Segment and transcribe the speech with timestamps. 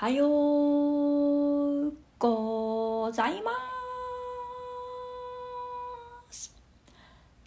[0.00, 0.28] はよ
[1.88, 3.50] うございま
[6.30, 6.54] す。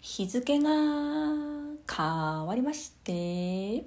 [0.02, 0.68] 日付が
[1.90, 3.86] 変わりまして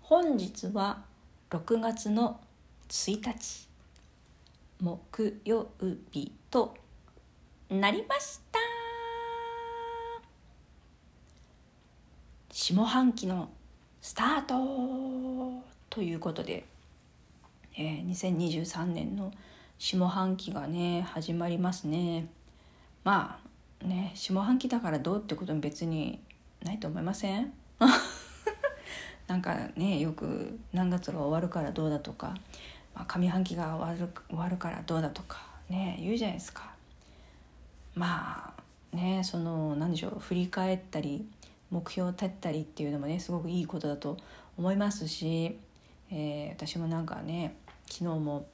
[0.00, 1.02] 本日は
[1.50, 2.40] 6月の
[2.88, 3.68] 1日
[4.80, 5.68] 木曜
[6.12, 6.74] 日と
[7.68, 8.58] なりました。
[12.50, 13.50] 下半期の
[14.00, 16.71] スタートということで
[17.76, 19.32] えー、2023年の
[19.78, 22.28] 下半期がね始まりますね。
[23.04, 23.40] ま
[23.82, 26.20] あね下半期だからどうってことに別に
[26.62, 27.52] ないと思いません？
[29.26, 32.34] なんかねよく何月が終わるからどうだとか、
[32.94, 36.72] まあ、上半期が終わる終わるからどうだとかね言うじゃないですか。
[37.94, 38.54] ま
[38.92, 41.26] あねその何でしょう振り返ったり
[41.70, 44.18] 目標を立てたりっていうのもねすごくいいことだと
[44.58, 45.58] 思いますし、
[46.10, 48.46] えー、私もなんかね昨日も、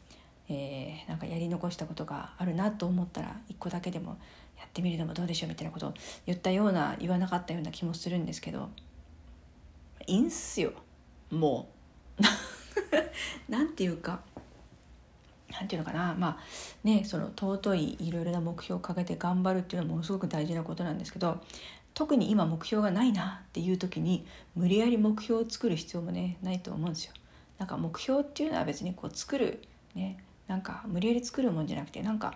[0.49, 4.19] えー、なんかやり残したことがあるなと思ったら一個だけでも
[4.59, 5.95] やってみるのもどうでしょうみたいなことを
[6.27, 8.69] 言ったような言わなかったような気もするんですけど
[10.07, 10.73] いいんすよ
[11.31, 11.69] も
[12.19, 12.23] う
[13.53, 14.21] なんていうか
[15.51, 16.39] なんていうのかなまあ
[16.85, 21.41] ねその尊いいろいろな目標を掲げて頑張るっていうのはものすごく大事なことなんですけど
[21.95, 27.13] 特に今目標がないなっていう時に無理やり目標を作る必要もねないと思うんですよ。
[27.59, 29.63] なんか目標っていうのは別にこう作る
[29.95, 32.35] ねなんか無理やり作るもんじゃなくてなんか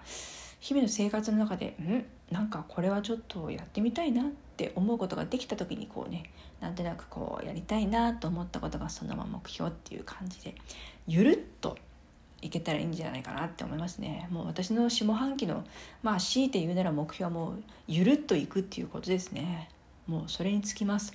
[0.60, 10.54] 日々の生活の中でんなんかこれはちょっとやってみたいなって思うことができた時にこうねなんとなくこうやりたいなと思ったことがそのまま目標っていう感じで
[11.06, 11.76] ゆるっと
[12.42, 14.28] いけたらいいんじゃないかなって思いますね。
[14.30, 15.64] もう私の下半期の
[16.02, 19.68] まあ強いて言うなら目標はもうゆるっといくっていうことですね。
[20.06, 21.12] もうそれにつきます。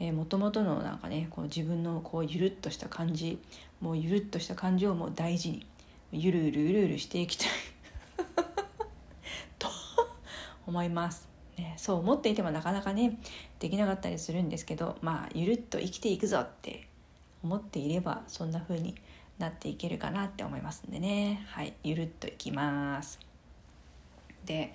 [0.00, 3.38] もともとのなんかねこう自分のこうゆるっとした感じ
[3.80, 5.66] もうゆるっとした感じをもう大事に
[6.12, 7.48] ゆるゆるゆるゆるしていきたい
[9.58, 9.68] と
[10.66, 11.28] 思います。
[11.56, 13.18] ね、そう思っていてもなかなかね
[13.60, 16.88] できなかったりするんですけどまあゆるっと生きていくぞって
[17.44, 18.96] 思っていればそんな風に
[19.38, 23.20] なっていけるかなって思いますんでねはいゆるっといきます。
[24.44, 24.74] で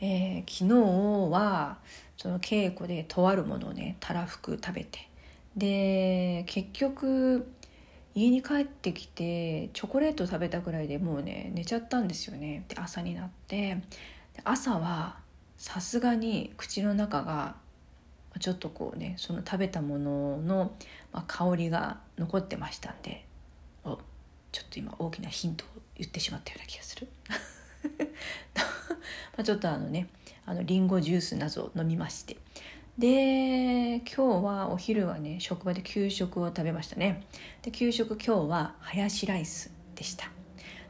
[0.00, 1.78] えー、昨日は
[2.16, 5.08] その稽古でとあるものをねたらふく食べて。
[5.56, 7.46] で結局
[8.16, 12.64] 家に帰ってきてチョコレート食べたぐらいでもうね寝ちゃったんですよね。
[12.68, 13.78] で朝になって。
[14.42, 15.18] 朝は
[15.56, 17.54] さすがに口の中が
[18.40, 20.72] ちょっとこうねその食べたものの、
[21.12, 23.24] まあ、香りが残ってましたんで。
[23.84, 23.98] お
[24.50, 27.08] ちょっと今大きなヒントを言ってしまったような気がする。
[29.36, 30.08] まあちょっとあのね
[30.46, 32.36] あのリンゴジュースなどを飲みまして。
[32.98, 37.24] で今日はお昼はね職場で給食を食べましたね。
[37.62, 40.30] で給食今日はハヤシライスでした。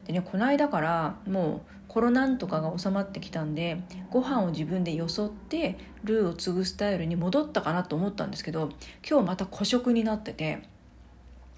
[0.05, 8.69] でねこの間からもうコロナとかが収まってきたんでご飯を自分でよそってルーを継ぐスタイルに戻ったかなと思ったんですけど
[9.09, 10.61] 今日また個食になってて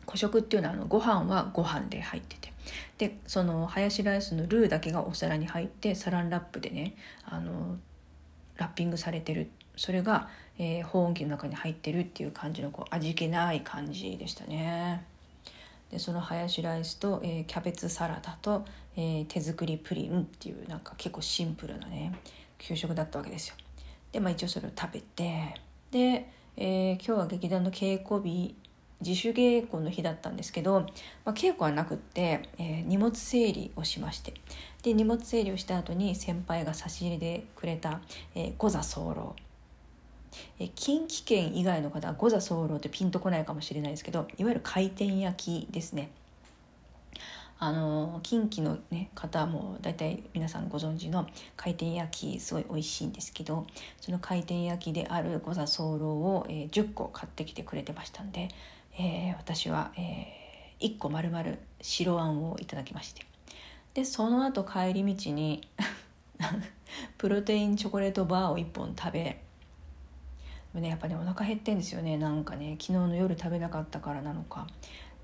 [0.06, 2.54] 個食っていうのはあのご飯はご飯で入ってて。
[2.98, 6.96] でそのハヤシライスのルーだけがお皿に入ってサランラップでね
[7.26, 7.78] あの
[8.58, 15.06] ラッピングされてるそれが、えー、保温器の中に入ってるっていう感じのこう味気ない感じでしたね。
[15.92, 18.66] でそのハヤシライスと、えー、キャベツサラダと、
[18.98, 22.14] えー、手作りプリンっていうなんか結構シンプルなね
[22.58, 23.56] 給食だったわけですよ。
[24.12, 25.56] でまあ一応それを食べて
[25.92, 28.56] で、えー、今日は劇団の稽古日
[29.02, 30.82] 自主稽古の日だったんですけど、
[31.24, 34.34] まあ、稽古はなくって、えー、荷物整理をしまして。
[34.84, 38.00] で荷物整理をした後に先輩が差し入れでくれた、
[38.36, 39.36] えー、座候
[40.60, 46.10] え、近畿圏以外の方は五座候ってピンとこないかもしれないですけどいわゆる回転焼きですね。
[47.60, 51.26] あの近畿の、ね、方も大体皆さんご存知の
[51.56, 53.66] 回転焼きすごい美味しいんですけど
[54.00, 58.50] その回転焼きである五座候を、えー、10個買ってきてくれてましたんで
[58.98, 63.26] えー、私は、えー、1個丸々白あんをいただきまして。
[63.94, 65.68] でその後帰り道に
[67.18, 69.42] プロテインチョコレートバーを1本食べ
[70.74, 72.18] ね、やっぱねお腹減ってんですよね。
[72.18, 74.68] なんかね昨日の夜食べなかったからなのか。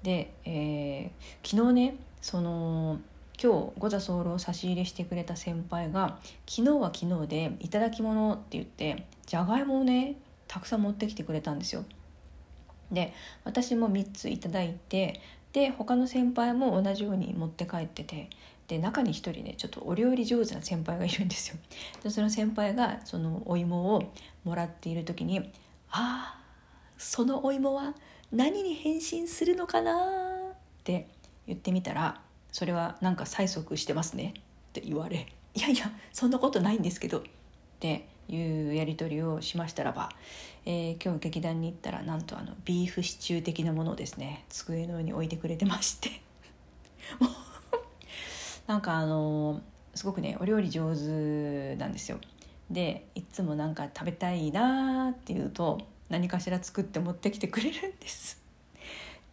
[0.01, 2.99] で、えー、昨日ねその
[3.41, 6.17] 今日五座候を差し入れしてくれた先輩が
[6.47, 10.15] 昨日は昨日でいただき物って言ってじゃがいもをね
[10.47, 11.83] たくさん持ってきてくれたんですよ。
[12.93, 13.13] で
[13.43, 15.19] 私も3ついただいて
[15.51, 18.29] で他の先輩も同じように持って帰ってて
[18.67, 21.57] で中に1人ねちょっとお料理上手な先輩がいるんですよ。
[22.01, 24.11] でその先輩がそのお芋を
[24.43, 25.39] もらっている時に
[25.91, 26.39] 「ああ
[26.97, 27.93] そのお芋は
[28.31, 31.07] 何に変身するのかな?」って
[31.45, 34.41] 言ってみたらそれはなんか催促してますねっ
[34.73, 37.21] て言われいやいやそんなことないんですけどっ
[37.79, 40.09] ていうやり取りをしましたらば、
[40.65, 46.09] えー、今日劇団に行ったらなんとあのビーフシチュー的なものをですね机の上に置いてくれてまして。
[48.67, 49.61] なんかあの
[49.93, 52.19] すごくねお料理上手なんですよ。
[52.71, 58.41] でいつもなんか食べたいなって言うと何かしら作って持ってきてくれるんです。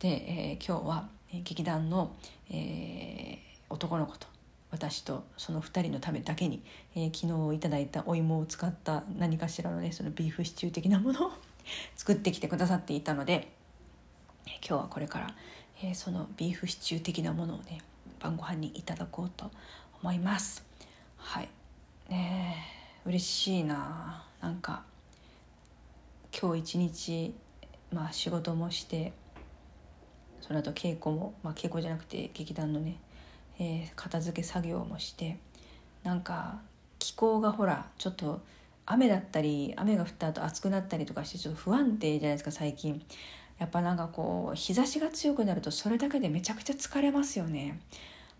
[0.00, 2.16] で、えー、今日は劇団の、
[2.50, 3.38] えー、
[3.68, 4.26] 男の子と
[4.70, 6.62] 私とその2人のためだけに、
[6.94, 11.32] えー、昨日いただいたお芋を使った何かしらのねそのビーフシチュー的なものを
[11.96, 13.52] 作ってきてくださっていたので、
[14.46, 15.34] え今日はこれから、
[15.82, 17.80] えー、そのビーフシチュー的なものをね
[18.18, 19.50] 晩ご飯にいただこうと
[20.02, 20.64] 思います。
[21.16, 21.48] はい。
[22.08, 22.56] ね
[23.06, 24.24] え嬉しいな。
[24.40, 24.84] なんか
[26.38, 27.34] 今日一日
[27.92, 29.12] まあ仕事もして
[30.40, 32.96] その後稽古も、まあ、稽古じゃなくて劇団のね、
[33.60, 35.36] えー、片付け作業もして
[36.02, 36.58] なんか
[36.98, 38.40] 気候がほらちょっと
[38.86, 43.00] 雨だったり雨が降った後暑くなったりとかしてちょっと不安定じゃないですか最近。
[43.58, 47.78] やっぱなんかこう日差しが強くなるとそれだけでめちゃくちゃ疲れますよね。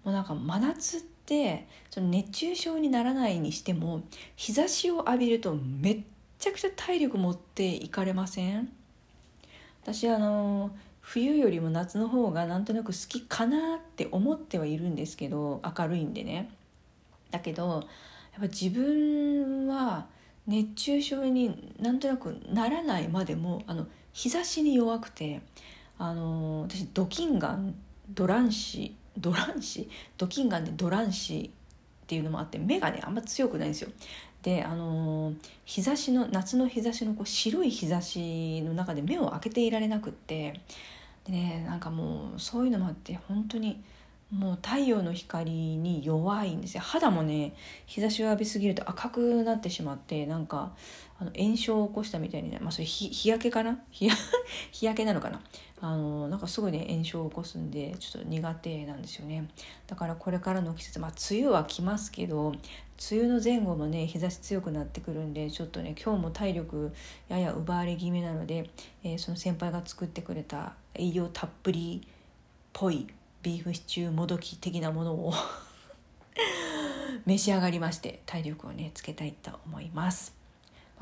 [0.03, 4.01] もうなんか真夏ってその熱中症にならないにしても
[4.37, 6.01] 日差しを浴びるとめっ
[6.39, 8.73] ちゃくちゃ体力持っていかれません？
[9.83, 10.71] 私あの
[11.01, 16.51] 冬よりも夏の方がなんとなく好きかなって思ってはいるんですけど明るいんでね
[17.31, 17.69] だけど
[18.33, 20.07] やっぱ自分は
[20.47, 25.41] 熱中症になんとなくならないまでもあの日差しに弱くて
[25.99, 27.75] あの私ドキンガン
[28.09, 29.89] ドランシドランシ？
[30.17, 31.51] ドキンガンでドランシ
[32.05, 33.91] っていうのもあって目がねあんま強くないんですよ。
[34.43, 35.35] であの
[35.65, 40.61] 日差しの夏の日差しのこう白い日差しの中で目を開けていられなくって。
[41.25, 43.83] でねなんかもうそういうのもあって本当に
[44.31, 46.83] もう太陽の光に弱いんですよ。
[46.83, 47.53] 肌もね
[47.87, 50.73] 日差しを浴びすぎると赤くなってしまってなんか
[51.19, 53.81] あの炎症を起こしたみたいにね、まあ、それ日焼けかな？
[53.91, 54.07] 日
[54.87, 55.41] 焼けなのかな？
[55.83, 59.49] あのなんかすぐね炎症を起こすんでちょっと苦手なんですよね。
[59.89, 62.51] だからこれからの季節まあ梅雨は来ますけど
[63.11, 66.93] 梅雨の前後もね日差し強くなってくるんでちょっとね今日も体力
[67.29, 68.71] やや奪われ気味なので、
[69.03, 72.09] えー、その先輩が作ってくれた栄養たっぷりっ
[72.73, 73.09] ぽい
[73.43, 75.33] ビーフシチューもどき的なものを
[77.27, 80.39] 召し上がりまして体力をねつけたいと思います。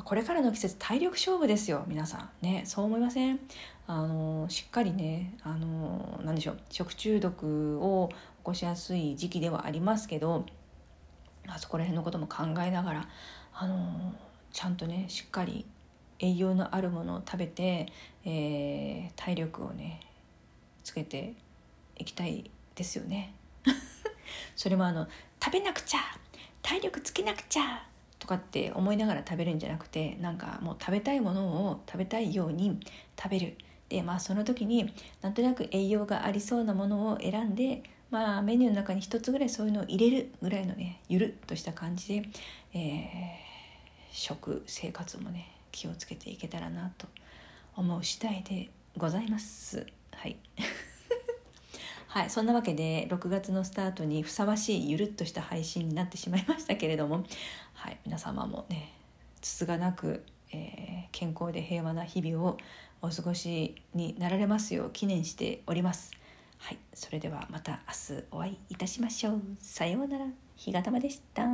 [0.05, 2.31] これからの季節体力勝負ですよ皆さん。
[2.41, 3.41] ねそう思いません？
[3.89, 8.15] あのしっかりねあの何でしょう食中毒を起
[8.45, 10.47] こしやすい時期ではありますけど
[11.49, 13.09] あそこら辺のことも考えながら
[13.53, 14.15] あの
[14.53, 15.67] ちゃんとねしっかり
[16.21, 17.87] 栄養のあるものを食べて、
[18.25, 20.01] えー、体力をね
[20.85, 21.35] つけて
[21.99, 23.35] いきたいですよね。
[24.57, 25.07] それもあの
[25.43, 26.01] 食べなくちゃ
[26.63, 27.87] 体力つけなくちゃ
[28.19, 32.79] とかって思いながら食べるんじゃなくてなんかもう食べたいものを食べたいように
[33.21, 33.57] 食べる。
[33.89, 34.93] でまあその時に
[35.23, 42.29] なんとなく栄養がありそうなものを選んでまあメニューの中に一つぐらいそういうのを入れるぐらいのねゆるっとした感じで、
[42.75, 47.07] えー、食生活もね気をつけていけたらなと
[47.77, 49.87] 思う次第でございます。
[50.13, 50.37] はい。
[52.19, 57.25] はい、そんなわけで6月のスタートにふさわしいゆるっとした配信になってしまいましたけれども、
[57.75, 58.93] はい、皆様もね
[59.41, 62.59] つつがなく、えー、健康で平和な日々を
[63.03, 66.11] お過ごしになられますよう記念しております。
[66.59, 69.43] はい、それではまた明日お会いいたしましょう。
[69.61, 70.27] さようなら。
[70.57, 71.45] 日がたまでした。